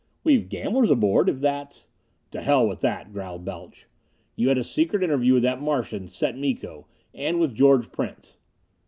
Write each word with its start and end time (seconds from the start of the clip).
We've 0.23 0.49
gamblers 0.49 0.89
aboard, 0.89 1.29
if 1.29 1.41
that's" 1.41 1.85
"To 2.31 2.41
hell 2.41 2.67
with 2.67 2.79
that," 2.79 3.13
growled 3.13 3.45
Balch. 3.45 3.85
"You 4.35 4.47
had 4.47 4.57
a 4.57 4.63
secret 4.63 5.03
interview 5.03 5.35
with 5.35 5.43
that 5.43 5.61
Martian, 5.61 6.07
Set 6.07 6.35
Miko, 6.35 6.87
and 7.13 7.39
with 7.39 7.53
George 7.53 7.91
Prince!" 7.91 8.37